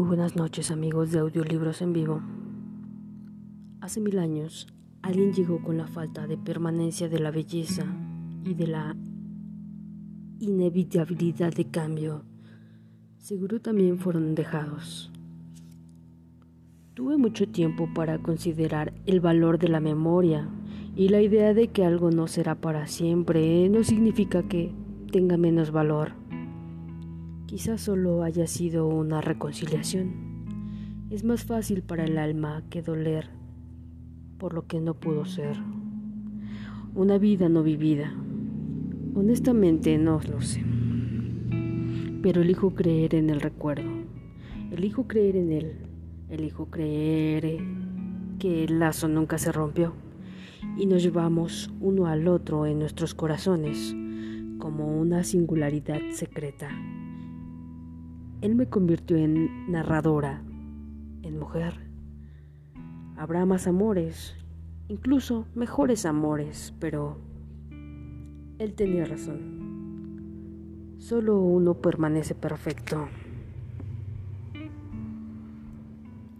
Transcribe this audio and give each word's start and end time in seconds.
buenas 0.00 0.36
noches 0.36 0.70
amigos 0.70 1.12
de 1.12 1.18
audiolibros 1.18 1.82
en 1.82 1.92
vivo. 1.92 2.22
Hace 3.80 4.00
mil 4.00 4.18
años 4.18 4.66
alguien 5.02 5.34
llegó 5.34 5.62
con 5.62 5.76
la 5.76 5.86
falta 5.86 6.26
de 6.26 6.38
permanencia 6.38 7.10
de 7.10 7.18
la 7.18 7.30
belleza 7.30 7.84
y 8.42 8.54
de 8.54 8.66
la 8.68 8.96
inevitabilidad 10.40 11.52
de 11.52 11.66
cambio. 11.66 12.24
Seguro 13.18 13.60
también 13.60 13.98
fueron 13.98 14.34
dejados. 14.34 15.12
Tuve 16.94 17.18
mucho 17.18 17.46
tiempo 17.48 17.88
para 17.94 18.18
considerar 18.18 18.94
el 19.04 19.20
valor 19.20 19.58
de 19.58 19.68
la 19.68 19.80
memoria 19.80 20.48
y 20.96 21.10
la 21.10 21.20
idea 21.20 21.52
de 21.52 21.68
que 21.68 21.84
algo 21.84 22.10
no 22.10 22.28
será 22.28 22.54
para 22.54 22.86
siempre 22.86 23.68
no 23.68 23.84
significa 23.84 24.42
que 24.42 24.74
tenga 25.10 25.36
menos 25.36 25.70
valor. 25.70 26.21
Quizás 27.52 27.82
solo 27.82 28.22
haya 28.22 28.46
sido 28.46 28.88
una 28.88 29.20
reconciliación. 29.20 30.10
Es 31.10 31.22
más 31.22 31.44
fácil 31.44 31.82
para 31.82 32.06
el 32.06 32.16
alma 32.16 32.62
que 32.70 32.80
doler 32.80 33.28
por 34.38 34.54
lo 34.54 34.66
que 34.66 34.80
no 34.80 34.94
pudo 34.94 35.26
ser. 35.26 35.58
Una 36.94 37.18
vida 37.18 37.50
no 37.50 37.62
vivida. 37.62 38.14
Honestamente 39.14 39.98
no 39.98 40.18
lo 40.30 40.40
sé. 40.40 40.64
Pero 42.22 42.40
elijo 42.40 42.70
creer 42.70 43.16
en 43.16 43.28
el 43.28 43.42
recuerdo. 43.42 43.90
Elijo 44.70 45.06
creer 45.06 45.36
en 45.36 45.52
él. 45.52 45.72
Elijo 46.30 46.70
creer 46.70 47.58
que 48.38 48.64
el 48.64 48.78
lazo 48.78 49.08
nunca 49.08 49.36
se 49.36 49.52
rompió 49.52 49.92
y 50.78 50.86
nos 50.86 51.02
llevamos 51.02 51.70
uno 51.82 52.06
al 52.06 52.28
otro 52.28 52.64
en 52.64 52.78
nuestros 52.78 53.14
corazones 53.14 53.94
como 54.58 54.98
una 54.98 55.22
singularidad 55.22 56.00
secreta. 56.12 56.70
Él 58.42 58.56
me 58.56 58.66
convirtió 58.66 59.16
en 59.16 59.70
narradora, 59.70 60.42
en 61.22 61.38
mujer. 61.38 61.74
Habrá 63.16 63.46
más 63.46 63.68
amores, 63.68 64.34
incluso 64.88 65.46
mejores 65.54 66.04
amores, 66.06 66.74
pero 66.80 67.18
él 68.58 68.74
tenía 68.74 69.04
razón. 69.04 70.96
Solo 70.98 71.38
uno 71.38 71.74
permanece 71.74 72.34
perfecto. 72.34 73.08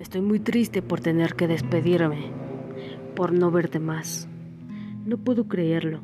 Estoy 0.00 0.22
muy 0.22 0.40
triste 0.40 0.82
por 0.82 0.98
tener 0.98 1.36
que 1.36 1.46
despedirme, 1.46 2.32
por 3.14 3.32
no 3.32 3.52
verte 3.52 3.78
más. 3.78 4.28
No 5.06 5.18
puedo 5.18 5.46
creerlo. 5.46 6.00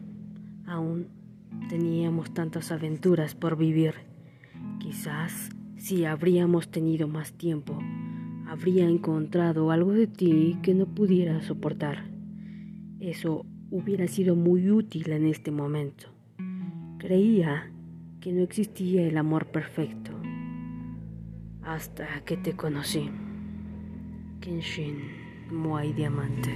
Aún 0.64 1.08
teníamos 1.68 2.32
tantas 2.32 2.70
aventuras 2.70 3.34
por 3.34 3.56
vivir. 3.56 3.94
Quizás 4.78 5.50
si 5.78 6.04
habríamos 6.04 6.68
tenido 6.68 7.08
más 7.08 7.32
tiempo, 7.32 7.78
habría 8.46 8.88
encontrado 8.88 9.70
algo 9.70 9.92
de 9.92 10.06
ti 10.06 10.58
que 10.62 10.74
no 10.74 10.86
pudiera 10.86 11.40
soportar. 11.42 12.10
Eso 13.00 13.46
hubiera 13.70 14.06
sido 14.08 14.34
muy 14.34 14.70
útil 14.70 15.10
en 15.10 15.26
este 15.26 15.50
momento. 15.50 16.08
Creía 16.98 17.72
que 18.20 18.32
no 18.32 18.42
existía 18.42 19.06
el 19.06 19.16
amor 19.16 19.46
perfecto 19.46 20.12
hasta 21.62 22.06
que 22.24 22.36
te 22.36 22.54
conocí. 22.54 23.10
Kenshin 24.40 24.98
Muay 25.50 25.92
Diamante. 25.92 26.50